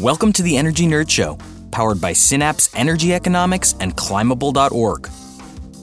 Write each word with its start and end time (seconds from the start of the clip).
Welcome 0.00 0.32
to 0.32 0.42
the 0.42 0.56
Energy 0.56 0.86
Nerd 0.86 1.10
Show, 1.10 1.36
powered 1.72 2.00
by 2.00 2.14
Synapse 2.14 2.74
Energy 2.74 3.12
Economics 3.12 3.74
and 3.80 3.94
Climable.org. 3.94 5.10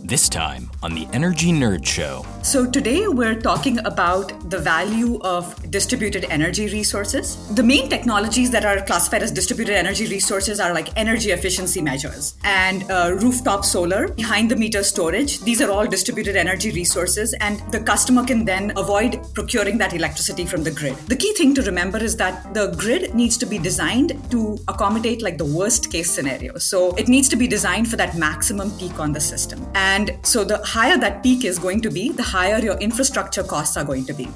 This 0.04 0.28
time 0.28 0.72
on 0.82 0.96
the 0.96 1.08
Energy 1.14 1.52
Nerd 1.52 1.86
Show. 1.86 2.26
So, 2.48 2.66
today 2.66 3.10
we're 3.10 3.42
talking 3.42 3.78
about 3.80 4.50
the 4.50 4.58
value 4.58 5.20
of 5.20 5.70
distributed 5.70 6.24
energy 6.30 6.70
resources. 6.70 7.36
The 7.56 7.62
main 7.62 7.90
technologies 7.90 8.50
that 8.52 8.64
are 8.64 8.80
classified 8.86 9.22
as 9.22 9.32
distributed 9.32 9.76
energy 9.76 10.08
resources 10.08 10.62
are 10.62 10.74
like 10.74 10.96
energy 10.96 11.32
efficiency 11.32 11.82
measures 11.82 12.38
and 12.46 12.90
uh, 12.90 13.18
rooftop 13.20 13.66
solar, 13.66 14.08
behind 14.08 14.50
the 14.50 14.56
meter 14.56 14.82
storage. 14.82 15.42
These 15.42 15.62
are 15.62 15.70
all 15.70 15.86
distributed 15.86 16.38
energy 16.38 16.72
resources, 16.72 17.34
and 17.42 17.62
the 17.74 17.82
customer 17.82 18.24
can 18.24 18.46
then 18.46 18.72
avoid 18.78 19.20
procuring 19.34 19.78
that 19.80 19.94
electricity 19.94 20.46
from 20.46 20.64
the 20.64 20.72
grid. 20.72 20.96
The 21.08 21.18
key 21.18 21.34
thing 21.34 21.54
to 21.56 21.62
remember 21.64 21.98
is 21.98 22.16
that 22.16 22.54
the 22.54 22.68
grid 22.78 23.14
needs 23.14 23.36
to 23.40 23.46
be 23.46 23.58
designed 23.58 24.32
to 24.32 24.58
accommodate 24.70 25.22
like 25.22 25.38
the 25.38 25.52
worst 25.60 25.92
case 25.92 26.10
scenario. 26.10 26.58
So, 26.60 26.96
it 26.96 27.10
needs 27.10 27.28
to 27.28 27.36
be 27.36 27.46
designed 27.46 27.90
for 27.90 27.98
that 27.98 28.16
maximum 28.16 28.72
peak 28.80 29.02
on 29.02 29.12
the 29.12 29.20
system. 29.20 29.68
And 29.76 30.18
so, 30.22 30.46
the 30.46 30.60
higher 30.60 30.98
that 30.98 31.24
peak 31.24 31.44
is 31.44 31.60
going 31.60 31.82
to 31.82 31.92
be, 31.92 32.14
the 32.14 32.24
higher 32.24 32.37
your 32.46 32.78
infrastructure 32.78 33.44
costs 33.44 33.78
are 33.78 33.84
going 33.84 34.06
to 34.06 34.14
be. 34.14 34.28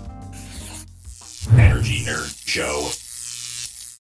Energy 1.54 2.04
Nerd 2.04 2.48
Show. 2.48 2.90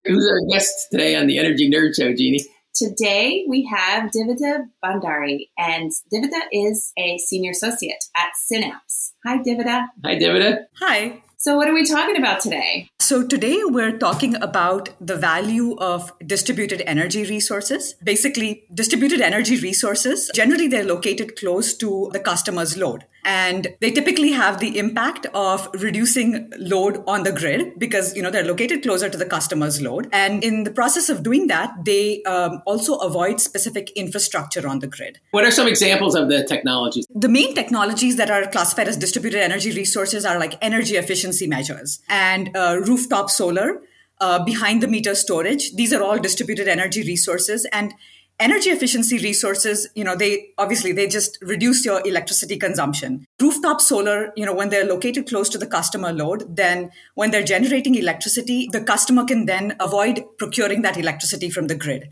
Who's 0.06 0.28
our 0.28 0.40
guest 0.52 0.88
today 0.92 1.16
on 1.16 1.28
the 1.28 1.38
Energy 1.38 1.70
Nerd 1.70 1.96
Show, 1.96 2.14
Jeannie? 2.14 2.44
Today 2.74 3.46
we 3.48 3.70
have 3.72 4.12
Divita 4.12 4.66
Bhandari, 4.84 5.50
and 5.58 5.92
Divita 6.12 6.42
is 6.52 6.92
a 6.98 7.18
senior 7.20 7.52
associate 7.52 8.04
at 8.16 8.30
Synapse. 8.36 9.14
Hi, 9.26 9.38
Divita. 9.38 9.88
Hi, 10.04 10.16
Divita. 10.16 10.66
Hi. 10.80 11.22
So, 11.38 11.56
what 11.58 11.68
are 11.68 11.74
we 11.74 11.86
talking 11.86 12.18
about 12.18 12.40
today? 12.40 12.88
So, 13.00 13.28
today 13.28 13.60
we're 13.64 13.98
talking 13.98 14.36
about 14.42 14.90
the 15.00 15.16
value 15.16 15.76
of 15.78 16.14
distributed 16.26 16.82
energy 16.88 17.24
resources. 17.24 17.96
Basically, 18.04 18.64
distributed 18.74 19.22
energy 19.22 19.60
resources, 19.60 20.32
generally, 20.34 20.68
they're 20.68 20.86
located 20.86 21.36
close 21.36 21.76
to 21.78 22.10
the 22.14 22.20
customer's 22.20 22.78
load. 22.78 23.06
And 23.24 23.76
they 23.80 23.92
typically 23.92 24.32
have 24.32 24.60
the 24.60 24.78
impact 24.78 25.28
of 25.34 25.70
reducing 25.74 26.52
load 26.58 27.04
on 27.08 27.24
the 27.24 27.32
grid 27.32 27.78
because, 27.78 28.16
you 28.16 28.22
know, 28.22 28.32
they're 28.32 28.46
located 28.46 28.84
closer 28.84 29.10
to 29.10 29.18
the 29.18 29.26
customer's 29.26 29.82
load. 29.82 30.08
And 30.12 30.44
in 30.44 30.64
the 30.64 30.72
process 30.72 31.10
of 31.10 31.24
doing 31.24 31.48
that, 31.48 31.72
they 31.86 32.24
um, 32.24 32.62
also 32.66 32.96
avoid 32.96 33.40
specific 33.40 33.92
infrastructure 33.92 34.68
on 34.68 34.80
the 34.80 34.88
grid. 34.88 35.20
What 35.32 35.46
are 35.46 35.52
some 35.52 35.68
examples 35.68 36.16
of 36.16 36.30
the 36.30 36.44
technologies? 36.44 37.06
The 37.14 37.30
main 37.30 37.54
technologies 37.54 38.16
that 38.18 38.32
are 38.32 38.48
classified 38.48 38.88
as 38.88 38.98
distributed 38.98 39.42
energy 39.42 39.72
resources 39.72 40.26
are 40.26 40.40
like 40.40 40.58
energy 40.62 40.96
efficiency 40.96 41.48
measures 41.48 42.02
and 42.10 42.56
uh, 42.56 42.80
rooftop 42.84 43.30
solar, 43.30 43.82
uh, 44.22 44.44
behind 44.44 44.82
the 44.82 44.88
meter 44.88 45.16
storage. 45.16 45.76
These 45.76 45.92
are 45.92 46.04
all 46.04 46.20
distributed 46.20 46.68
energy 46.68 47.02
resources. 47.02 47.66
And 47.74 47.94
energy 48.42 48.72
efficiency 48.72 49.20
resources 49.20 49.88
you 49.96 50.04
know 50.04 50.16
they 50.16 50.50
obviously 50.58 50.92
they 50.92 51.08
just 51.08 51.38
reduce 51.42 51.86
your 51.86 52.06
electricity 52.06 52.58
consumption. 52.58 53.26
Rooftop 53.40 53.80
solar 53.80 54.34
you 54.36 54.46
know 54.46 54.54
when 54.54 54.70
they're 54.70 54.86
located 54.86 55.28
close 55.28 55.48
to 55.50 55.58
the 55.58 55.68
customer 55.68 56.12
load 56.12 56.56
then 56.56 56.92
when 57.14 57.32
they're 57.32 57.44
generating 57.44 57.96
electricity 57.96 58.68
the 58.72 58.82
customer 58.82 59.26
can 59.26 59.46
then 59.46 59.76
avoid 59.80 60.26
procuring 60.40 60.82
that 60.82 60.98
electricity 60.98 61.50
from 61.50 61.68
the 61.68 61.76
grid. 61.76 62.10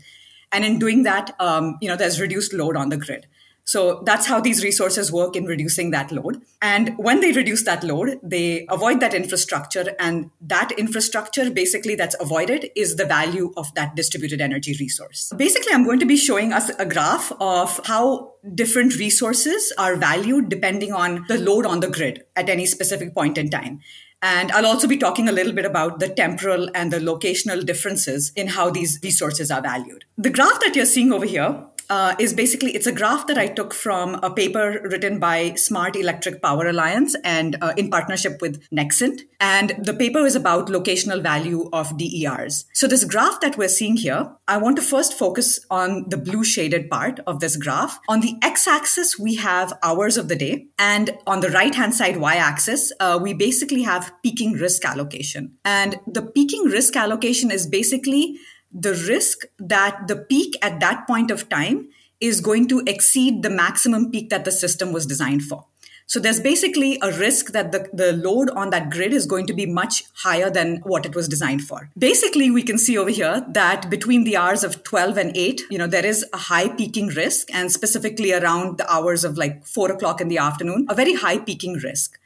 And 0.52 0.64
in 0.64 0.78
doing 0.78 1.02
that 1.02 1.34
um, 1.40 1.76
you 1.80 1.88
know 1.88 1.96
there's 1.96 2.20
reduced 2.20 2.54
load 2.54 2.76
on 2.76 2.88
the 2.90 2.96
grid 2.96 3.26
so 3.70 4.02
that's 4.04 4.26
how 4.26 4.40
these 4.40 4.64
resources 4.64 5.12
work 5.12 5.36
in 5.36 5.44
reducing 5.44 5.92
that 5.92 6.10
load. 6.10 6.42
And 6.60 6.98
when 6.98 7.20
they 7.20 7.30
reduce 7.30 7.62
that 7.66 7.84
load, 7.84 8.18
they 8.20 8.66
avoid 8.68 8.98
that 8.98 9.14
infrastructure. 9.14 9.94
And 10.00 10.32
that 10.40 10.72
infrastructure, 10.72 11.48
basically, 11.52 11.94
that's 11.94 12.16
avoided 12.20 12.68
is 12.74 12.96
the 12.96 13.04
value 13.04 13.52
of 13.56 13.72
that 13.74 13.94
distributed 13.94 14.40
energy 14.40 14.74
resource. 14.80 15.32
Basically, 15.36 15.72
I'm 15.72 15.84
going 15.84 16.00
to 16.00 16.04
be 16.04 16.16
showing 16.16 16.52
us 16.52 16.70
a 16.80 16.84
graph 16.84 17.30
of 17.38 17.80
how 17.84 18.32
different 18.56 18.96
resources 18.96 19.72
are 19.78 19.94
valued 19.94 20.48
depending 20.48 20.92
on 20.92 21.24
the 21.28 21.38
load 21.38 21.64
on 21.64 21.78
the 21.78 21.90
grid 21.90 22.24
at 22.34 22.48
any 22.48 22.66
specific 22.66 23.14
point 23.14 23.38
in 23.38 23.50
time. 23.50 23.78
And 24.20 24.50
I'll 24.50 24.66
also 24.66 24.88
be 24.88 24.96
talking 24.96 25.28
a 25.28 25.32
little 25.32 25.52
bit 25.52 25.64
about 25.64 26.00
the 26.00 26.08
temporal 26.08 26.68
and 26.74 26.92
the 26.92 26.98
locational 26.98 27.64
differences 27.64 28.32
in 28.34 28.48
how 28.48 28.68
these 28.68 28.98
resources 29.04 29.48
are 29.52 29.62
valued. 29.62 30.06
The 30.18 30.30
graph 30.30 30.58
that 30.60 30.74
you're 30.74 30.86
seeing 30.86 31.12
over 31.12 31.24
here 31.24 31.64
uh, 31.90 32.14
is 32.18 32.32
basically 32.32 32.74
it's 32.74 32.86
a 32.86 32.92
graph 32.92 33.26
that 33.26 33.36
I 33.36 33.48
took 33.48 33.74
from 33.74 34.14
a 34.22 34.30
paper 34.30 34.80
written 34.84 35.18
by 35.18 35.54
Smart 35.54 35.96
Electric 35.96 36.40
Power 36.40 36.68
Alliance 36.68 37.16
and 37.24 37.56
uh, 37.60 37.74
in 37.76 37.90
partnership 37.90 38.40
with 38.40 38.62
Nexant. 38.70 39.22
And 39.40 39.74
the 39.84 39.92
paper 39.92 40.20
is 40.20 40.36
about 40.36 40.68
locational 40.68 41.22
value 41.22 41.68
of 41.72 41.96
DERs. 41.98 42.66
So 42.72 42.86
this 42.86 43.04
graph 43.04 43.40
that 43.40 43.58
we're 43.58 43.68
seeing 43.68 43.96
here, 43.96 44.30
I 44.46 44.58
want 44.58 44.76
to 44.76 44.82
first 44.82 45.18
focus 45.18 45.64
on 45.70 46.08
the 46.08 46.16
blue 46.16 46.44
shaded 46.44 46.88
part 46.88 47.20
of 47.26 47.40
this 47.40 47.56
graph. 47.56 47.98
On 48.08 48.20
the 48.20 48.36
x-axis, 48.42 49.18
we 49.18 49.34
have 49.36 49.72
hours 49.82 50.16
of 50.16 50.28
the 50.28 50.36
day, 50.36 50.68
and 50.78 51.10
on 51.26 51.40
the 51.40 51.50
right-hand 51.50 51.94
side 51.94 52.18
y-axis, 52.18 52.92
uh, 53.00 53.18
we 53.20 53.32
basically 53.34 53.82
have 53.82 54.12
peaking 54.22 54.52
risk 54.52 54.84
allocation. 54.84 55.56
And 55.64 55.98
the 56.06 56.22
peaking 56.22 56.64
risk 56.64 56.96
allocation 56.96 57.50
is 57.50 57.66
basically 57.66 58.38
the 58.72 58.94
risk 59.08 59.44
that 59.58 60.08
the 60.08 60.16
peak 60.16 60.56
at 60.62 60.80
that 60.80 61.06
point 61.06 61.30
of 61.30 61.48
time 61.48 61.88
is 62.20 62.40
going 62.40 62.68
to 62.68 62.82
exceed 62.86 63.42
the 63.42 63.50
maximum 63.50 64.10
peak 64.10 64.30
that 64.30 64.44
the 64.44 64.52
system 64.52 64.92
was 64.92 65.06
designed 65.06 65.42
for. 65.42 65.66
So 66.10 66.18
there's 66.18 66.40
basically 66.40 66.98
a 67.02 67.12
risk 67.12 67.52
that 67.52 67.70
the, 67.70 67.88
the 67.92 68.12
load 68.12 68.50
on 68.50 68.70
that 68.70 68.90
grid 68.90 69.12
is 69.12 69.26
going 69.26 69.46
to 69.46 69.54
be 69.54 69.64
much 69.64 70.02
higher 70.12 70.50
than 70.50 70.78
what 70.78 71.06
it 71.06 71.14
was 71.14 71.28
designed 71.28 71.62
for. 71.62 71.88
Basically, 71.96 72.50
we 72.50 72.64
can 72.64 72.78
see 72.78 72.98
over 72.98 73.10
here 73.10 73.46
that 73.50 73.88
between 73.88 74.24
the 74.24 74.36
hours 74.36 74.64
of 74.64 74.82
12 74.82 75.16
and 75.16 75.36
8, 75.36 75.62
you 75.70 75.78
know, 75.78 75.86
there 75.86 76.04
is 76.04 76.26
a 76.32 76.36
high 76.36 76.68
peaking 76.68 77.08
risk 77.08 77.46
and 77.54 77.70
specifically 77.70 78.32
around 78.32 78.78
the 78.78 78.92
hours 78.92 79.22
of 79.22 79.38
like 79.38 79.64
4 79.64 79.92
o'clock 79.92 80.20
in 80.20 80.26
the 80.26 80.38
afternoon, 80.38 80.84
a 80.88 80.96
very 80.96 81.14
high 81.14 81.38
peaking 81.38 81.74
risk. 81.74 82.18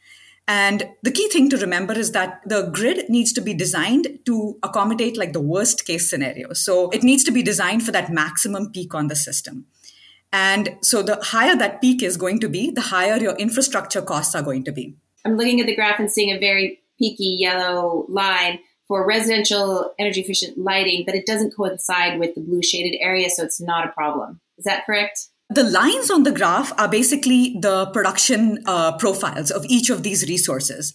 And 0.47 0.91
the 1.03 1.11
key 1.11 1.29
thing 1.31 1.49
to 1.51 1.57
remember 1.57 1.95
is 1.95 2.13
that 2.13 2.41
the 2.45 2.71
grid 2.71 3.09
needs 3.09 3.33
to 3.33 3.41
be 3.41 3.55
designed 3.55 4.19
to 4.27 4.59
accommodate 4.63 5.17
like 5.17 5.33
the 5.33 5.41
worst 5.41 5.87
case 5.87 6.11
scenario. 6.11 6.53
So 6.53 6.91
it 6.91 7.03
needs 7.03 7.25
to 7.25 7.31
be 7.31 7.43
designed 7.43 7.83
for 7.83 7.93
that 7.93 8.13
maximum 8.13 8.71
peak 8.71 8.95
on 8.95 9.09
the 9.09 9.17
system. 9.17 9.67
And 10.33 10.77
so 10.83 11.03
the 11.03 11.19
higher 11.23 11.57
that 11.57 11.81
peak 11.81 12.03
is 12.03 12.17
going 12.17 12.41
to 12.41 12.49
be, 12.49 12.71
the 12.71 12.81
higher 12.83 13.17
your 13.17 13.37
infrastructure 13.37 14.03
costs 14.03 14.35
are 14.35 14.43
going 14.43 14.65
to 14.65 14.73
be. 14.73 14.97
I'm 15.25 15.37
looking 15.37 15.61
at 15.61 15.67
the 15.67 15.75
graph 15.75 15.99
and 15.99 16.11
seeing 16.11 16.35
a 16.35 16.39
very 16.39 16.81
peaky 16.99 17.37
yellow 17.39 18.05
line 18.09 18.59
for 18.87 19.07
residential 19.07 19.95
energy 19.99 20.21
efficient 20.21 20.59
lighting, 20.59 21.05
but 21.07 21.15
it 21.15 21.25
doesn't 21.25 21.55
coincide 21.57 22.19
with 22.19 22.35
the 22.35 22.43
blue 22.43 22.63
shaded 22.63 22.99
area, 23.01 23.31
so 23.31 23.43
it's 23.43 23.61
not 23.61 23.89
a 23.89 23.93
problem. 23.93 24.41
Is 24.59 24.65
that 24.65 24.85
correct? 24.85 25.29
The 25.51 25.63
lines 25.63 26.11
on 26.11 26.23
the 26.23 26.33
graph 26.33 26.73
are 26.79 26.89
basically 26.89 27.57
the 27.61 27.87
production 27.87 28.63
uh, 28.67 28.97
profiles 28.97 29.51
of 29.51 29.65
each 29.67 29.91
of 29.91 30.03
these 30.03 30.27
resources. 30.29 30.95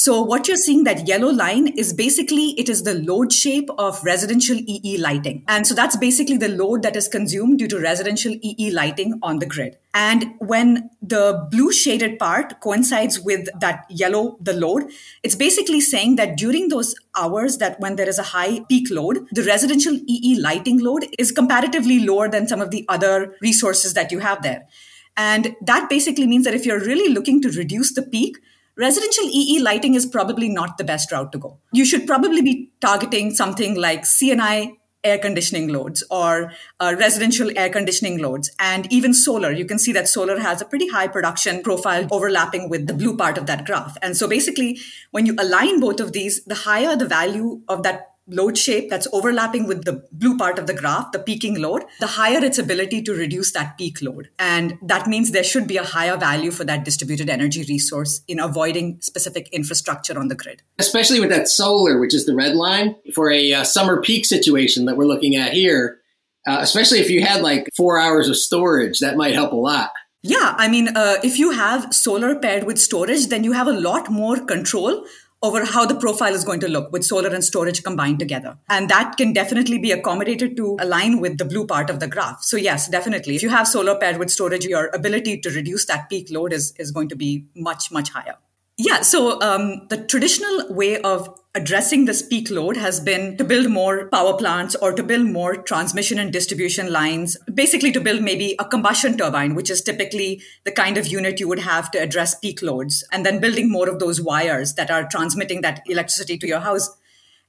So 0.00 0.22
what 0.22 0.46
you're 0.46 0.56
seeing 0.56 0.84
that 0.84 1.08
yellow 1.08 1.28
line 1.28 1.66
is 1.76 1.92
basically 1.92 2.50
it 2.50 2.68
is 2.68 2.84
the 2.84 2.94
load 2.94 3.32
shape 3.32 3.68
of 3.78 4.00
residential 4.04 4.56
EE 4.56 4.96
lighting. 4.98 5.42
And 5.48 5.66
so 5.66 5.74
that's 5.74 5.96
basically 5.96 6.36
the 6.36 6.50
load 6.50 6.82
that 6.84 6.94
is 6.94 7.08
consumed 7.08 7.58
due 7.58 7.66
to 7.66 7.80
residential 7.80 8.32
EE 8.40 8.70
lighting 8.70 9.18
on 9.24 9.40
the 9.40 9.46
grid. 9.46 9.76
And 9.92 10.34
when 10.38 10.90
the 11.02 11.48
blue 11.50 11.72
shaded 11.72 12.20
part 12.20 12.60
coincides 12.60 13.18
with 13.18 13.48
that 13.58 13.86
yellow, 13.90 14.38
the 14.40 14.52
load, 14.52 14.84
it's 15.24 15.34
basically 15.34 15.80
saying 15.80 16.14
that 16.14 16.36
during 16.36 16.68
those 16.68 16.94
hours 17.16 17.58
that 17.58 17.80
when 17.80 17.96
there 17.96 18.08
is 18.08 18.20
a 18.20 18.30
high 18.34 18.60
peak 18.68 18.92
load, 18.92 19.26
the 19.32 19.42
residential 19.42 19.98
EE 20.06 20.38
lighting 20.38 20.78
load 20.78 21.06
is 21.18 21.32
comparatively 21.32 22.06
lower 22.06 22.28
than 22.28 22.46
some 22.46 22.60
of 22.60 22.70
the 22.70 22.86
other 22.88 23.34
resources 23.42 23.94
that 23.94 24.12
you 24.12 24.20
have 24.20 24.44
there. 24.44 24.68
And 25.16 25.56
that 25.62 25.90
basically 25.90 26.28
means 26.28 26.44
that 26.44 26.54
if 26.54 26.64
you're 26.64 26.78
really 26.78 27.12
looking 27.12 27.42
to 27.42 27.50
reduce 27.50 27.94
the 27.94 28.02
peak, 28.02 28.38
residential 28.78 29.24
EE 29.24 29.60
lighting 29.60 29.94
is 29.94 30.06
probably 30.06 30.48
not 30.48 30.78
the 30.78 30.84
best 30.84 31.10
route 31.12 31.32
to 31.32 31.38
go. 31.38 31.58
You 31.72 31.84
should 31.84 32.06
probably 32.06 32.42
be 32.42 32.70
targeting 32.80 33.32
something 33.32 33.74
like 33.74 34.06
C&I 34.06 34.78
air 35.04 35.18
conditioning 35.18 35.68
loads 35.68 36.02
or 36.10 36.52
uh, 36.80 36.94
residential 36.98 37.50
air 37.56 37.68
conditioning 37.68 38.18
loads 38.18 38.50
and 38.58 38.92
even 38.92 39.14
solar 39.14 39.52
you 39.52 39.64
can 39.64 39.78
see 39.78 39.92
that 39.92 40.08
solar 40.08 40.40
has 40.40 40.60
a 40.60 40.64
pretty 40.64 40.88
high 40.88 41.06
production 41.06 41.62
profile 41.62 42.08
overlapping 42.10 42.68
with 42.68 42.88
the 42.88 42.94
blue 42.94 43.16
part 43.16 43.38
of 43.38 43.46
that 43.46 43.64
graph 43.64 43.96
and 44.02 44.16
so 44.16 44.26
basically 44.26 44.76
when 45.12 45.24
you 45.24 45.36
align 45.38 45.78
both 45.78 46.00
of 46.00 46.12
these 46.12 46.42
the 46.46 46.54
higher 46.66 46.96
the 46.96 47.06
value 47.06 47.60
of 47.68 47.84
that 47.84 48.17
load 48.28 48.58
shape 48.58 48.90
that's 48.90 49.08
overlapping 49.12 49.66
with 49.66 49.84
the 49.84 50.04
blue 50.12 50.36
part 50.36 50.58
of 50.58 50.66
the 50.66 50.74
graph, 50.74 51.12
the 51.12 51.18
peaking 51.18 51.60
load, 51.60 51.84
the 52.00 52.06
higher 52.06 52.44
its 52.44 52.58
ability 52.58 53.02
to 53.02 53.14
reduce 53.14 53.52
that 53.52 53.76
peak 53.78 54.00
load. 54.02 54.28
And 54.38 54.78
that 54.82 55.06
means 55.06 55.30
there 55.30 55.44
should 55.44 55.66
be 55.66 55.76
a 55.76 55.84
higher 55.84 56.16
value 56.16 56.50
for 56.50 56.64
that 56.64 56.84
distributed 56.84 57.30
energy 57.30 57.64
resource 57.68 58.20
in 58.28 58.38
avoiding 58.38 59.00
specific 59.00 59.48
infrastructure 59.52 60.18
on 60.18 60.28
the 60.28 60.34
grid. 60.34 60.62
Especially 60.78 61.20
with 61.20 61.30
that 61.30 61.48
solar, 61.48 61.98
which 61.98 62.14
is 62.14 62.26
the 62.26 62.34
red 62.34 62.54
line, 62.54 62.94
for 63.14 63.30
a 63.30 63.52
uh, 63.52 63.64
summer 63.64 64.00
peak 64.00 64.24
situation 64.24 64.84
that 64.84 64.96
we're 64.96 65.06
looking 65.06 65.34
at 65.36 65.52
here, 65.52 65.98
uh, 66.46 66.58
especially 66.60 67.00
if 67.00 67.10
you 67.10 67.24
had 67.24 67.42
like 67.42 67.68
four 67.76 67.98
hours 67.98 68.28
of 68.28 68.36
storage, 68.36 69.00
that 69.00 69.16
might 69.16 69.34
help 69.34 69.52
a 69.52 69.56
lot. 69.56 69.90
Yeah, 70.22 70.54
I 70.58 70.68
mean, 70.68 70.88
uh, 70.96 71.16
if 71.22 71.38
you 71.38 71.52
have 71.52 71.94
solar 71.94 72.34
paired 72.38 72.64
with 72.64 72.78
storage, 72.78 73.28
then 73.28 73.44
you 73.44 73.52
have 73.52 73.68
a 73.68 73.72
lot 73.72 74.10
more 74.10 74.40
control 74.44 75.04
over 75.42 75.64
how 75.64 75.86
the 75.86 75.94
profile 75.94 76.34
is 76.34 76.44
going 76.44 76.60
to 76.60 76.68
look 76.68 76.90
with 76.92 77.04
solar 77.04 77.28
and 77.28 77.44
storage 77.44 77.82
combined 77.84 78.18
together. 78.18 78.58
And 78.68 78.88
that 78.88 79.16
can 79.16 79.32
definitely 79.32 79.78
be 79.78 79.92
accommodated 79.92 80.56
to 80.56 80.76
align 80.80 81.20
with 81.20 81.38
the 81.38 81.44
blue 81.44 81.66
part 81.66 81.90
of 81.90 82.00
the 82.00 82.08
graph. 82.08 82.42
So 82.42 82.56
yes, 82.56 82.88
definitely. 82.88 83.36
If 83.36 83.42
you 83.42 83.50
have 83.50 83.68
solar 83.68 83.96
paired 83.96 84.18
with 84.18 84.30
storage, 84.30 84.64
your 84.64 84.90
ability 84.92 85.40
to 85.40 85.50
reduce 85.50 85.86
that 85.86 86.08
peak 86.08 86.28
load 86.30 86.52
is, 86.52 86.74
is 86.78 86.90
going 86.90 87.08
to 87.10 87.16
be 87.16 87.46
much, 87.54 87.92
much 87.92 88.10
higher. 88.10 88.36
Yeah, 88.80 89.02
so 89.02 89.40
um, 89.40 89.88
the 89.88 89.96
traditional 89.96 90.72
way 90.72 91.00
of 91.00 91.36
addressing 91.56 92.04
this 92.04 92.22
peak 92.22 92.48
load 92.48 92.76
has 92.76 93.00
been 93.00 93.36
to 93.36 93.42
build 93.42 93.68
more 93.68 94.06
power 94.06 94.34
plants 94.34 94.76
or 94.76 94.92
to 94.92 95.02
build 95.02 95.26
more 95.26 95.56
transmission 95.56 96.16
and 96.20 96.32
distribution 96.32 96.92
lines, 96.92 97.36
basically 97.52 97.90
to 97.90 98.00
build 98.00 98.22
maybe 98.22 98.54
a 98.60 98.64
combustion 98.64 99.18
turbine, 99.18 99.56
which 99.56 99.68
is 99.68 99.82
typically 99.82 100.40
the 100.62 100.70
kind 100.70 100.96
of 100.96 101.08
unit 101.08 101.40
you 101.40 101.48
would 101.48 101.58
have 101.58 101.90
to 101.90 101.98
address 101.98 102.38
peak 102.38 102.62
loads, 102.62 103.02
and 103.10 103.26
then 103.26 103.40
building 103.40 103.68
more 103.68 103.88
of 103.88 103.98
those 103.98 104.22
wires 104.22 104.74
that 104.74 104.92
are 104.92 105.08
transmitting 105.08 105.60
that 105.62 105.82
electricity 105.86 106.38
to 106.38 106.46
your 106.46 106.60
house 106.60 106.88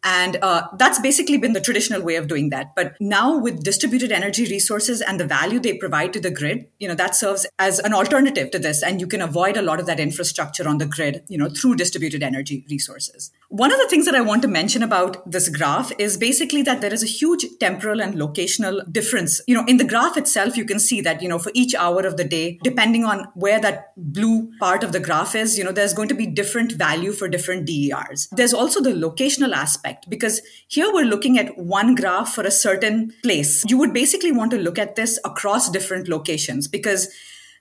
and 0.04 0.38
uh, 0.42 0.68
that's 0.78 1.00
basically 1.00 1.38
been 1.38 1.54
the 1.54 1.62
traditional 1.62 2.02
way 2.02 2.16
of 2.16 2.28
doing 2.28 2.50
that. 2.50 2.74
But 2.76 2.96
now 3.00 3.38
with 3.38 3.64
distributed 3.64 4.12
energy 4.12 4.46
resources 4.46 5.02
and 5.02 5.20
the 5.20 5.28
value 5.28 5.60
they 5.60 5.78
provide 5.78 6.14
to 6.14 6.22
the 6.22 6.32
grid, 6.32 6.68
you 6.80 6.88
know, 6.88 6.96
that 6.96 7.16
serves 7.16 7.46
as 7.58 7.80
an 7.80 7.94
alternative 7.94 8.50
to 8.52 8.60
this. 8.60 8.82
And 8.82 9.02
you 9.02 9.08
can 9.08 9.22
avoid 9.22 9.58
a 9.58 9.62
lot 9.62 9.80
of 9.80 9.86
that 9.88 10.00
infrastructure 10.00 10.68
on 10.68 10.78
the 10.78 10.86
grid, 10.86 11.24
you 11.28 11.38
know, 11.38 11.50
through 11.50 11.76
distributed 11.76 12.24
energy 12.24 12.66
resources. 12.70 13.32
One 13.50 13.72
of 13.72 13.80
the 13.80 13.88
things 13.88 14.06
that 14.06 14.14
I 14.14 14.22
want 14.22 14.44
to 14.44 14.48
mention 14.48 14.84
about 14.84 15.30
this 15.30 15.50
graph 15.50 15.92
is 15.98 16.18
basically 16.18 16.62
that 16.62 16.82
there 16.82 16.94
is 16.94 17.02
a 17.02 17.08
huge 17.08 17.44
temporal 17.60 18.00
and 18.00 18.14
locational 18.14 18.80
difference. 18.94 19.42
You 19.48 19.56
know, 19.56 19.66
in 19.68 19.78
the 19.78 19.84
graph 19.84 20.18
itself, 20.18 20.56
you 20.56 20.66
can 20.66 20.80
see 20.80 21.02
that, 21.02 21.24
you 21.24 21.28
know, 21.28 21.40
for 21.40 21.52
each 21.56 21.74
hour 21.74 22.02
of 22.06 22.16
the 22.16 22.24
day, 22.24 22.60
depending 22.64 23.06
on 23.06 23.28
where 23.34 23.60
that 23.60 23.94
blue 23.98 24.52
part 24.60 24.84
of 24.84 24.92
the 24.92 25.00
graph 25.00 25.34
is, 25.34 25.58
you 25.58 25.64
know, 25.64 25.72
there's 25.72 25.96
going 25.96 26.10
to 26.10 26.16
be 26.16 26.28
different 26.28 26.74
value 26.74 27.12
for 27.12 27.28
different 27.28 27.66
DERs. 27.66 28.28
There's 28.32 28.54
also 28.54 28.82
the 28.82 28.92
locational 28.92 29.56
aspect 29.56 30.08
because 30.12 30.42
here 30.68 30.94
we're 30.94 31.06
looking 31.06 31.40
at 31.40 31.58
one 31.58 31.96
graph 31.96 32.36
for 32.36 32.44
a 32.44 32.52
certain 32.52 33.12
place. 33.24 33.64
You 33.68 33.80
would 33.80 33.94
basically 33.94 34.32
want 34.32 34.52
to 34.52 34.58
look 34.58 34.78
at 34.78 34.96
this 34.96 35.20
across 35.26 35.72
different 35.72 36.08
locations 36.08 36.68
because 36.68 37.12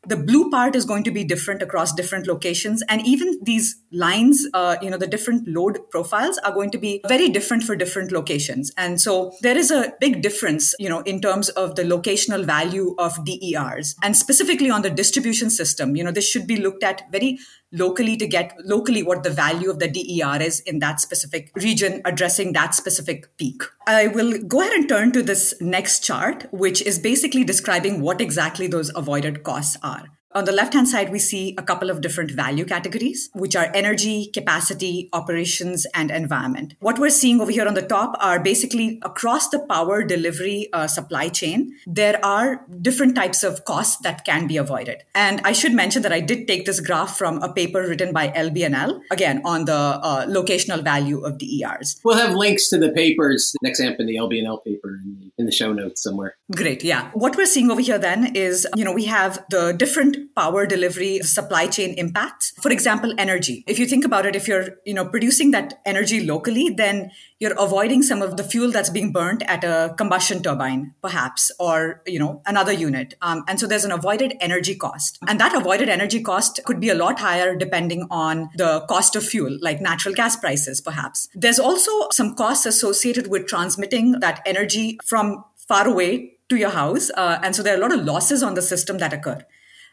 the 0.06 0.17
blue 0.17 0.50
part 0.50 0.75
is 0.75 0.85
going 0.85 1.05
to 1.05 1.11
be 1.11 1.25
different 1.25 1.62
across 1.62 1.93
different 1.93 2.27
locations. 2.27 2.83
And 2.89 3.06
even 3.06 3.39
these 3.43 3.81
lines 3.93 4.47
uh, 4.55 4.77
you 4.83 4.91
know 4.91 4.99
the 4.99 5.06
different 5.06 5.49
load 5.49 5.79
profiles 5.91 6.39
are 6.39 6.53
going 6.53 6.71
to 6.71 6.79
be 6.79 7.00
very 7.09 7.29
different 7.29 7.62
for 7.62 7.77
different 7.77 8.12
locations. 8.12 8.73
And 8.77 9.00
so 9.00 9.33
there 9.43 9.56
is 9.56 9.71
a 9.71 9.93
big 10.00 10.23
difference 10.23 10.75
you 10.79 10.89
know 10.89 11.00
in 11.00 11.21
terms 11.21 11.49
of 11.50 11.75
the 11.77 11.83
locational 11.83 12.45
value 12.45 12.95
of 12.99 13.25
DERs 13.25 13.95
and 14.03 14.17
specifically 14.17 14.71
on 14.71 14.83
the 14.83 14.91
distribution 14.91 15.50
system 15.50 15.97
you 15.97 16.05
know 16.05 16.12
this 16.12 16.29
should 16.29 16.47
be 16.47 16.56
looked 16.56 16.83
at 16.83 17.11
very 17.11 17.39
locally 17.73 18.17
to 18.17 18.26
get 18.26 18.56
locally 18.65 19.03
what 19.03 19.23
the 19.23 19.31
value 19.31 19.70
of 19.70 19.79
the 19.79 19.88
DER 19.88 20.43
is 20.43 20.61
in 20.61 20.79
that 20.79 21.00
specific 21.00 21.50
region 21.55 22.00
addressing 22.05 22.53
that 22.53 22.75
specific 22.75 23.37
peak. 23.37 23.62
I 23.87 24.06
will 24.06 24.38
go 24.38 24.61
ahead 24.61 24.73
and 24.73 24.88
turn 24.88 25.12
to 25.12 25.23
this 25.23 25.55
next 25.61 26.03
chart 26.05 26.47
which 26.50 26.81
is 26.82 26.99
basically 26.99 27.44
describing 27.44 28.00
what 28.00 28.20
exactly 28.20 28.67
those 28.67 28.91
avoided 28.94 29.43
costs 29.43 29.76
are 29.82 30.06
on 30.34 30.44
the 30.44 30.52
left 30.52 30.75
hand 30.75 30.86
side, 30.86 31.10
we 31.10 31.19
see 31.19 31.54
a 31.56 31.62
couple 31.62 31.88
of 31.88 32.02
different 32.02 32.30
value 32.30 32.64
categories, 32.64 33.30
which 33.32 33.56
are 33.56 33.70
energy, 33.75 34.30
capacity, 34.32 35.08
operations, 35.12 35.86
and 35.94 36.10
environment. 36.10 36.75
What 36.80 36.98
we're 36.98 37.08
seeing 37.08 37.40
over 37.40 37.50
here 37.50 37.66
on 37.66 37.75
the 37.75 37.82
top 37.82 38.14
are 38.20 38.38
basically 38.38 39.00
across 39.02 39.48
the 39.48 39.58
power 39.58 40.04
delivery 40.04 40.69
uh, 40.72 40.86
supply 40.86 41.28
chain, 41.30 41.75
there 41.86 42.25
are 42.25 42.66
different 42.80 43.14
types 43.14 43.42
of 43.42 43.64
costs 43.64 43.96
that 44.02 44.25
can 44.26 44.46
be 44.46 44.58
avoided. 44.58 45.02
And 45.14 45.40
I 45.44 45.52
should 45.52 45.72
mention 45.72 46.02
that 46.02 46.12
I 46.12 46.20
did 46.20 46.46
take 46.46 46.66
this 46.66 46.80
graph 46.80 47.16
from 47.16 47.42
a 47.42 47.52
paper 47.52 47.80
written 47.80 48.12
by 48.12 48.28
LBNL, 48.28 49.00
again, 49.10 49.40
on 49.44 49.64
the 49.64 49.72
uh, 49.72 50.26
locational 50.26 50.84
value 50.84 51.25
of 51.25 51.38
DERs. 51.38 52.00
We'll 52.04 52.19
have 52.19 52.34
links 52.34 52.69
to 52.69 52.78
the 52.78 52.92
papers, 52.92 53.54
Nexant 53.64 53.98
in 53.98 54.06
the 54.06 54.16
LBNL 54.16 54.62
paper 54.62 55.00
in 55.02 55.18
the, 55.49 55.59
show 55.59 55.73
notes 55.73 56.03
somewhere. 56.03 56.37
Great, 56.55 56.85
yeah. 56.85 57.11
What 57.15 57.37
we're 57.37 57.47
seeing 57.47 57.71
over 57.71 57.81
here 57.81 57.99
then 57.99 58.35
is, 58.37 58.67
you 58.77 58.85
know, 58.85 58.93
we 58.93 59.06
have 59.06 59.45
the 59.50 59.73
different 59.73 60.35
power 60.35 60.67
delivery 60.67 61.19
supply 61.21 61.67
chain 61.67 61.95
impacts. 61.99 62.53
For 62.62 62.71
example, 62.71 63.12
energy. 63.19 63.65
If 63.67 63.79
you 63.79 63.87
think 63.87 64.05
about 64.05 64.27
it, 64.27 64.37
if 64.37 64.47
you're, 64.47 64.77
you 64.85 64.95
know, 64.95 65.06
producing 65.06 65.50
that 65.53 65.81
energy 65.85 66.25
locally, 66.25 66.71
then 66.71 67.11
you're 67.41 67.55
avoiding 67.59 68.03
some 68.03 68.21
of 68.21 68.37
the 68.37 68.43
fuel 68.43 68.71
that's 68.73 68.91
being 68.91 69.12
burnt 69.12 69.43
at 69.47 69.62
a 69.62 69.95
combustion 69.97 70.43
turbine, 70.43 70.95
perhaps, 71.03 71.53
or, 71.61 72.03
you 72.06 72.19
know, 72.19 72.43
another 72.47 72.73
unit. 72.73 73.15
Um, 73.23 73.45
and 73.47 73.61
so 73.61 73.67
there's 73.67 73.85
an 73.85 73.93
avoided 73.93 74.35
energy 74.41 74.75
cost. 74.75 75.19
And 75.29 75.39
that 75.41 75.55
avoided 75.55 75.89
energy 75.89 76.21
cost 76.21 76.61
could 76.65 76.81
be 76.81 76.89
a 76.89 76.95
lot 76.95 77.21
higher 77.21 77.55
depending 77.55 78.06
on 78.11 78.50
the 78.56 78.81
cost 78.89 79.15
of 79.15 79.25
fuel, 79.25 79.56
like 79.61 79.81
natural 79.81 80.15
gas 80.15 80.37
prices, 80.37 80.81
perhaps. 80.81 81.29
There's 81.35 81.61
also 81.61 82.09
some 82.11 82.35
costs 82.35 82.67
associated 82.67 83.29
with 83.29 83.47
transmitting 83.47 84.19
that 84.21 84.43
energy 84.45 84.99
from 85.05 85.38
far 85.69 85.87
away 85.87 86.38
to 86.49 86.56
your 86.56 86.70
house. 86.70 87.11
Uh, 87.15 87.38
and 87.43 87.55
so 87.55 87.62
there 87.62 87.75
are 87.75 87.79
a 87.79 87.81
lot 87.81 87.93
of 87.93 88.05
losses 88.05 88.43
on 88.43 88.55
the 88.55 88.62
system 88.62 88.99
that 88.99 89.12
occur 89.12 89.44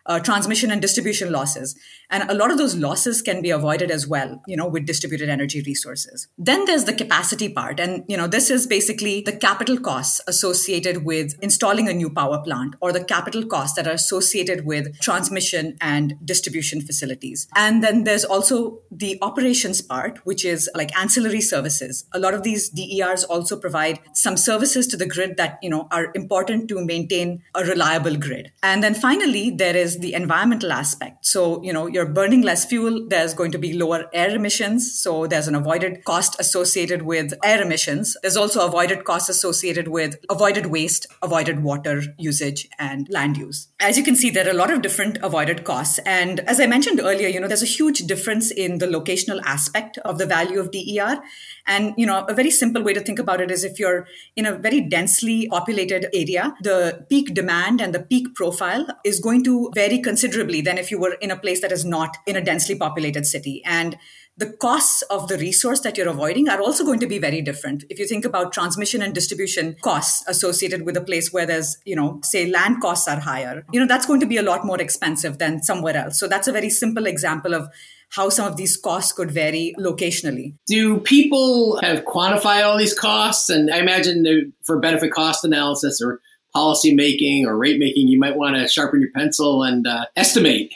uh, 0.05 0.19
transmission 0.19 0.71
and 0.71 0.81
distribution 0.81 1.31
losses. 1.31 1.75
And 2.09 2.29
a 2.29 2.33
lot 2.33 2.51
of 2.51 2.57
those 2.57 2.75
losses 2.75 3.21
can 3.21 3.41
be 3.41 3.49
avoided 3.49 3.89
as 3.89 4.07
well, 4.07 4.41
you 4.47 4.55
know, 4.55 4.67
with 4.67 4.85
distributed 4.85 5.29
energy 5.29 5.61
resources. 5.65 6.27
Then 6.37 6.65
there's 6.65 6.85
the 6.85 6.93
capacity 6.93 7.49
part. 7.49 7.79
And, 7.79 8.03
you 8.07 8.15
know, 8.15 8.27
this 8.27 8.49
is 8.49 8.67
basically 8.67 9.21
the 9.21 9.35
capital 9.35 9.79
costs 9.79 10.21
associated 10.27 11.03
with 11.03 11.35
installing 11.41 11.89
a 11.89 11.93
new 11.93 12.09
power 12.09 12.41
plant 12.43 12.75
or 12.81 12.91
the 12.91 13.03
capital 13.03 13.45
costs 13.45 13.75
that 13.75 13.87
are 13.87 13.93
associated 13.93 14.65
with 14.65 14.99
transmission 14.99 15.77
and 15.81 16.15
distribution 16.23 16.81
facilities. 16.81 17.47
And 17.55 17.83
then 17.83 18.03
there's 18.03 18.25
also 18.25 18.81
the 18.91 19.17
operations 19.21 19.81
part, 19.81 20.19
which 20.25 20.45
is 20.45 20.69
like 20.75 20.95
ancillary 20.97 21.41
services. 21.41 22.05
A 22.13 22.19
lot 22.19 22.33
of 22.33 22.43
these 22.43 22.69
DERs 22.69 23.23
also 23.23 23.57
provide 23.59 23.99
some 24.13 24.37
services 24.37 24.87
to 24.87 24.97
the 24.97 25.05
grid 25.07 25.37
that, 25.37 25.57
you 25.61 25.69
know, 25.69 25.87
are 25.91 26.11
important 26.13 26.69
to 26.69 26.85
maintain 26.85 27.41
a 27.55 27.63
reliable 27.63 28.15
grid. 28.15 28.51
And 28.61 28.83
then 28.83 28.93
finally, 28.93 29.49
there 29.49 29.75
is 29.75 29.94
the 29.99 30.13
environmental 30.13 30.71
aspect. 30.71 31.25
So, 31.25 31.61
you 31.63 31.73
know, 31.73 31.87
you're 31.87 32.05
burning 32.05 32.41
less 32.41 32.65
fuel, 32.65 33.07
there's 33.07 33.33
going 33.33 33.51
to 33.51 33.57
be 33.57 33.73
lower 33.73 34.05
air 34.13 34.35
emissions. 34.35 34.99
So 34.99 35.27
there's 35.27 35.47
an 35.47 35.55
avoided 35.55 36.03
cost 36.05 36.39
associated 36.39 37.01
with 37.03 37.33
air 37.43 37.61
emissions. 37.61 38.15
There's 38.21 38.37
also 38.37 38.65
avoided 38.65 39.03
costs 39.03 39.29
associated 39.29 39.87
with 39.87 40.17
avoided 40.29 40.67
waste, 40.67 41.07
avoided 41.21 41.63
water 41.63 42.01
usage, 42.17 42.67
and 42.79 43.07
land 43.09 43.37
use. 43.37 43.67
As 43.79 43.97
you 43.97 44.03
can 44.03 44.15
see, 44.15 44.29
there 44.29 44.47
are 44.47 44.51
a 44.51 44.53
lot 44.53 44.71
of 44.71 44.81
different 44.81 45.17
avoided 45.21 45.63
costs. 45.63 45.99
And 46.05 46.39
as 46.41 46.59
I 46.59 46.67
mentioned 46.67 46.99
earlier, 46.99 47.27
you 47.27 47.39
know, 47.39 47.47
there's 47.47 47.63
a 47.63 47.65
huge 47.65 47.99
difference 47.99 48.51
in 48.51 48.79
the 48.79 48.87
locational 48.87 49.41
aspect 49.43 49.97
of 49.99 50.17
the 50.17 50.25
value 50.25 50.59
of 50.59 50.71
DER. 50.71 51.21
And, 51.67 51.93
you 51.97 52.05
know, 52.05 52.25
a 52.25 52.33
very 52.33 52.51
simple 52.51 52.83
way 52.83 52.93
to 52.93 52.99
think 52.99 53.19
about 53.19 53.41
it 53.41 53.49
is 53.49 53.63
if 53.63 53.79
you're 53.79 54.07
in 54.35 54.45
a 54.45 54.55
very 54.55 54.81
densely 54.81 55.47
populated 55.49 56.07
area, 56.13 56.53
the 56.61 57.05
peak 57.09 57.33
demand 57.33 57.81
and 57.81 57.93
the 57.93 58.01
peak 58.01 58.35
profile 58.35 58.85
is 59.03 59.19
going 59.19 59.43
to 59.45 59.71
vary 59.73 59.99
considerably 59.99 60.61
than 60.61 60.77
if 60.77 60.91
you 60.91 60.99
were 60.99 61.13
in 61.21 61.31
a 61.31 61.37
place 61.37 61.61
that 61.61 61.71
is 61.71 61.83
not 61.83 62.17
in 62.27 62.35
a 62.35 62.41
densely 62.43 62.75
populated 62.75 63.25
city. 63.25 63.63
And 63.65 63.97
the 64.37 64.51
costs 64.51 65.01
of 65.03 65.29
the 65.29 65.37
resource 65.37 65.79
that 65.79 65.97
you're 65.97 66.09
avoiding 66.09 66.49
are 66.49 66.59
also 66.59 66.83
going 66.83 66.99
to 66.99 67.07
be 67.07 67.19
very 67.19 67.41
different. 67.41 67.85
If 67.89 67.99
you 67.99 68.05
think 68.05 68.25
about 68.25 68.51
transmission 68.51 69.01
and 69.01 69.15
distribution 69.15 69.77
costs 69.81 70.27
associated 70.27 70.85
with 70.85 70.97
a 70.97 71.01
place 71.01 71.31
where 71.31 71.45
there's, 71.45 71.77
you 71.85 71.95
know, 71.95 72.19
say 72.21 72.45
land 72.45 72.81
costs 72.81 73.07
are 73.07 73.19
higher, 73.19 73.65
you 73.71 73.79
know, 73.79 73.87
that's 73.87 74.05
going 74.05 74.19
to 74.19 74.25
be 74.25 74.35
a 74.35 74.43
lot 74.43 74.65
more 74.65 74.81
expensive 74.81 75.37
than 75.37 75.63
somewhere 75.63 75.95
else. 75.95 76.19
So 76.19 76.27
that's 76.27 76.49
a 76.49 76.51
very 76.51 76.69
simple 76.69 77.05
example 77.05 77.53
of 77.53 77.69
how 78.11 78.29
some 78.29 78.47
of 78.47 78.57
these 78.57 78.77
costs 78.77 79.11
could 79.11 79.31
vary 79.31 79.73
locationally. 79.79 80.55
Do 80.67 80.99
people 80.99 81.79
have 81.81 82.05
quantify 82.05 82.63
all 82.63 82.77
these 82.77 82.97
costs? 82.97 83.49
And 83.49 83.71
I 83.71 83.79
imagine 83.79 84.53
for 84.63 84.79
benefit 84.79 85.11
cost 85.11 85.43
analysis 85.43 86.01
or 86.01 86.21
policy 86.53 86.95
making 86.95 87.45
or 87.45 87.57
rate 87.57 87.79
making, 87.79 88.07
you 88.07 88.19
might 88.19 88.37
want 88.37 88.55
to 88.55 88.67
sharpen 88.67 89.01
your 89.01 89.11
pencil 89.13 89.63
and 89.63 89.85
uh, 89.85 90.05
estimate 90.15 90.73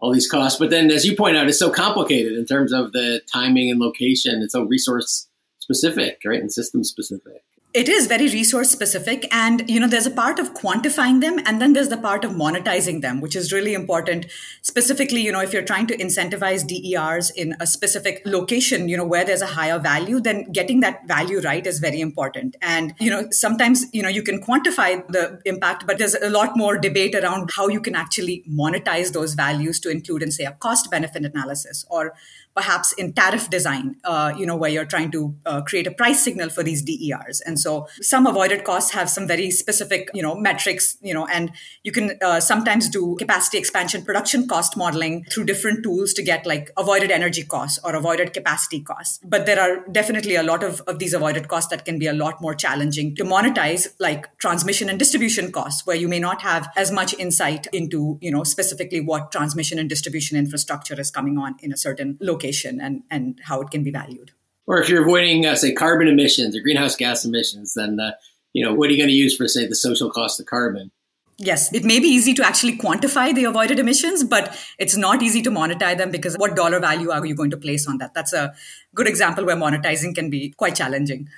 all 0.00 0.12
these 0.12 0.28
costs. 0.28 0.58
But 0.58 0.70
then, 0.70 0.90
as 0.90 1.04
you 1.04 1.14
point 1.16 1.36
out, 1.36 1.48
it's 1.48 1.58
so 1.58 1.70
complicated 1.70 2.32
in 2.32 2.46
terms 2.46 2.72
of 2.72 2.92
the 2.92 3.20
timing 3.32 3.70
and 3.70 3.78
location. 3.78 4.42
It's 4.42 4.52
so 4.52 4.64
resource 4.64 5.28
specific, 5.60 6.18
right, 6.24 6.40
and 6.40 6.52
system 6.52 6.82
specific. 6.82 7.42
It 7.72 7.88
is 7.88 8.08
very 8.08 8.24
resource 8.24 8.68
specific. 8.68 9.28
And, 9.32 9.70
you 9.70 9.78
know, 9.78 9.86
there's 9.86 10.06
a 10.06 10.10
part 10.10 10.40
of 10.40 10.54
quantifying 10.54 11.20
them 11.20 11.38
and 11.46 11.62
then 11.62 11.72
there's 11.72 11.88
the 11.88 11.96
part 11.96 12.24
of 12.24 12.32
monetizing 12.32 13.00
them, 13.00 13.20
which 13.20 13.36
is 13.36 13.52
really 13.52 13.74
important. 13.74 14.26
Specifically, 14.62 15.20
you 15.20 15.30
know, 15.30 15.40
if 15.40 15.52
you're 15.52 15.62
trying 15.62 15.86
to 15.86 15.96
incentivize 15.96 16.66
DERs 16.66 17.30
in 17.30 17.54
a 17.60 17.68
specific 17.68 18.22
location, 18.24 18.88
you 18.88 18.96
know, 18.96 19.06
where 19.06 19.24
there's 19.24 19.40
a 19.40 19.46
higher 19.46 19.78
value, 19.78 20.20
then 20.20 20.50
getting 20.50 20.80
that 20.80 21.06
value 21.06 21.40
right 21.42 21.64
is 21.64 21.78
very 21.78 22.00
important. 22.00 22.56
And, 22.60 22.92
you 22.98 23.08
know, 23.08 23.28
sometimes, 23.30 23.84
you 23.92 24.02
know, 24.02 24.08
you 24.08 24.24
can 24.24 24.42
quantify 24.42 25.06
the 25.06 25.40
impact, 25.44 25.86
but 25.86 25.98
there's 25.98 26.16
a 26.16 26.28
lot 26.28 26.56
more 26.56 26.76
debate 26.76 27.14
around 27.14 27.50
how 27.54 27.68
you 27.68 27.80
can 27.80 27.94
actually 27.94 28.42
monetize 28.50 29.12
those 29.12 29.34
values 29.34 29.78
to 29.80 29.90
include 29.90 30.24
in, 30.24 30.32
say, 30.32 30.44
a 30.44 30.52
cost 30.52 30.90
benefit 30.90 31.24
analysis 31.24 31.84
or 31.88 32.14
perhaps 32.54 32.92
in 32.94 33.12
tariff 33.12 33.48
design, 33.48 33.96
uh, 34.04 34.32
you 34.36 34.44
know, 34.44 34.56
where 34.56 34.70
you're 34.70 34.84
trying 34.84 35.10
to 35.12 35.34
uh, 35.46 35.60
create 35.62 35.86
a 35.86 35.90
price 35.90 36.22
signal 36.22 36.50
for 36.50 36.62
these 36.62 36.82
DERs. 36.82 37.40
And 37.42 37.58
so 37.58 37.86
some 38.00 38.26
avoided 38.26 38.64
costs 38.64 38.90
have 38.92 39.08
some 39.08 39.26
very 39.26 39.50
specific, 39.50 40.10
you 40.14 40.22
know, 40.22 40.34
metrics, 40.34 40.96
you 41.00 41.14
know, 41.14 41.26
and 41.26 41.52
you 41.84 41.92
can 41.92 42.18
uh, 42.20 42.40
sometimes 42.40 42.88
do 42.88 43.16
capacity 43.18 43.58
expansion 43.58 44.02
production 44.04 44.48
cost 44.48 44.76
modeling 44.76 45.24
through 45.30 45.44
different 45.44 45.82
tools 45.82 46.12
to 46.14 46.22
get 46.22 46.44
like 46.44 46.70
avoided 46.76 47.10
energy 47.10 47.44
costs 47.44 47.78
or 47.84 47.94
avoided 47.94 48.32
capacity 48.32 48.80
costs. 48.80 49.20
But 49.24 49.46
there 49.46 49.60
are 49.60 49.86
definitely 49.92 50.34
a 50.34 50.42
lot 50.42 50.64
of, 50.64 50.80
of 50.82 50.98
these 50.98 51.14
avoided 51.14 51.46
costs 51.46 51.70
that 51.70 51.84
can 51.84 51.98
be 51.98 52.08
a 52.08 52.12
lot 52.12 52.40
more 52.42 52.54
challenging 52.54 53.14
to 53.16 53.24
monetize, 53.24 53.86
like 54.00 54.36
transmission 54.38 54.88
and 54.88 54.98
distribution 54.98 55.52
costs, 55.52 55.86
where 55.86 55.96
you 55.96 56.08
may 56.08 56.18
not 56.18 56.42
have 56.42 56.68
as 56.76 56.90
much 56.90 57.14
insight 57.14 57.68
into, 57.72 58.18
you 58.20 58.30
know, 58.30 58.42
specifically 58.42 59.00
what 59.00 59.30
transmission 59.30 59.78
and 59.78 59.88
distribution 59.88 60.36
infrastructure 60.36 61.00
is 61.00 61.10
coming 61.10 61.38
on 61.38 61.54
in 61.60 61.72
a 61.72 61.76
certain 61.76 62.18
location 62.20 62.39
and, 62.80 63.02
and 63.10 63.40
how 63.44 63.60
it 63.60 63.70
can 63.70 63.82
be 63.82 63.90
valued. 63.90 64.32
Or 64.66 64.80
if 64.80 64.88
you're 64.88 65.02
avoiding, 65.02 65.46
uh, 65.46 65.56
say, 65.56 65.72
carbon 65.72 66.08
emissions 66.08 66.56
or 66.56 66.60
greenhouse 66.60 66.96
gas 66.96 67.24
emissions, 67.24 67.74
then, 67.74 67.98
uh, 67.98 68.12
you 68.52 68.64
know, 68.64 68.74
what 68.74 68.88
are 68.88 68.92
you 68.92 68.98
going 68.98 69.08
to 69.08 69.14
use 69.14 69.36
for, 69.36 69.48
say, 69.48 69.66
the 69.66 69.74
social 69.74 70.10
cost 70.10 70.38
of 70.38 70.46
carbon? 70.46 70.92
Yes, 71.38 71.72
it 71.72 71.84
may 71.84 71.98
be 71.98 72.06
easy 72.06 72.34
to 72.34 72.46
actually 72.46 72.76
quantify 72.76 73.34
the 73.34 73.44
avoided 73.44 73.78
emissions, 73.78 74.22
but 74.22 74.54
it's 74.78 74.94
not 74.94 75.22
easy 75.22 75.40
to 75.42 75.50
monetize 75.50 75.96
them 75.96 76.10
because 76.10 76.36
what 76.36 76.54
dollar 76.54 76.78
value 76.78 77.10
are 77.10 77.24
you 77.24 77.34
going 77.34 77.50
to 77.50 77.56
place 77.56 77.88
on 77.88 77.96
that? 77.96 78.12
That's 78.12 78.34
a 78.34 78.52
good 78.94 79.08
example 79.08 79.46
where 79.46 79.56
monetizing 79.56 80.14
can 80.14 80.28
be 80.28 80.50
quite 80.50 80.74
challenging. 80.74 81.28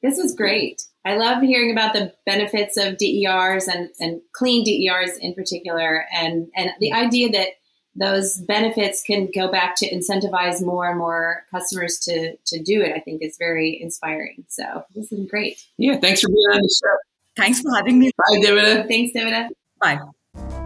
This 0.00 0.16
was 0.16 0.32
great. 0.32 0.82
I 1.04 1.16
love 1.16 1.42
hearing 1.42 1.72
about 1.72 1.92
the 1.92 2.14
benefits 2.24 2.76
of 2.76 2.98
DERs 2.98 3.66
and, 3.66 3.90
and 3.98 4.20
clean 4.32 4.62
DERs 4.62 5.16
in 5.18 5.34
particular, 5.34 6.06
and, 6.14 6.46
and 6.54 6.70
the 6.78 6.92
idea 6.92 7.28
that 7.30 7.48
those 7.94 8.38
benefits 8.38 9.02
can 9.02 9.28
go 9.34 9.50
back 9.50 9.74
to 9.76 9.92
incentivize 9.92 10.64
more 10.64 10.88
and 10.88 10.98
more 10.98 11.44
customers 11.50 11.98
to, 12.00 12.36
to 12.46 12.62
do 12.62 12.82
it, 12.82 12.92
I 12.94 13.00
think 13.00 13.22
is 13.22 13.36
very 13.38 13.80
inspiring. 13.80 14.44
So 14.48 14.84
this 14.94 15.10
is 15.10 15.28
great. 15.28 15.64
Yeah, 15.78 15.98
thanks 15.98 16.20
for 16.20 16.28
being 16.28 16.46
on 16.52 16.62
the 16.62 16.76
show. 16.82 16.96
Thanks 17.36 17.60
for 17.60 17.74
having 17.74 17.98
me. 17.98 18.12
Bye, 18.16 18.38
Divita. 18.38 18.86
Thanks, 18.88 19.16
Divita. 19.16 19.48
Bye. 19.80 19.98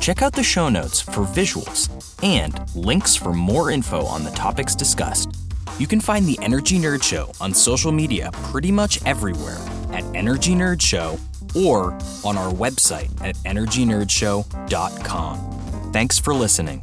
Check 0.00 0.22
out 0.22 0.32
the 0.32 0.42
show 0.42 0.68
notes 0.68 1.00
for 1.00 1.24
visuals 1.24 1.88
and 2.24 2.58
links 2.74 3.14
for 3.14 3.32
more 3.32 3.70
info 3.70 4.04
on 4.04 4.24
the 4.24 4.32
topics 4.32 4.74
discussed. 4.74 5.30
You 5.78 5.86
can 5.86 6.00
find 6.00 6.26
the 6.26 6.38
Energy 6.42 6.78
Nerd 6.78 7.02
Show 7.02 7.32
on 7.40 7.54
social 7.54 7.92
media 7.92 8.30
pretty 8.44 8.72
much 8.72 9.02
everywhere 9.04 9.58
at 9.92 10.04
Energy 10.14 10.54
Nerd 10.54 10.82
Show 10.82 11.18
or 11.54 11.92
on 12.24 12.36
our 12.36 12.52
website 12.52 13.08
at 13.22 13.36
energynerdshow.com. 13.36 15.92
Thanks 15.92 16.18
for 16.18 16.34
listening. 16.34 16.82